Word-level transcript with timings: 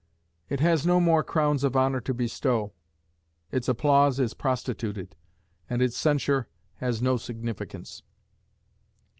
It 0.49 0.61
has 0.61 0.83
no 0.83 0.99
more 0.99 1.23
crowns 1.23 1.63
of 1.63 1.75
honour 1.77 2.01
to 2.01 2.13
bestow; 2.15 2.73
its 3.51 3.67
applause 3.69 4.19
is 4.19 4.33
prostituted, 4.33 5.15
and 5.69 5.79
its 5.79 5.95
censure 5.95 6.47
has 6.77 7.03
no 7.03 7.17
significance. 7.17 8.01